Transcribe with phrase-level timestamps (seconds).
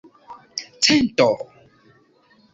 [0.83, 1.29] cento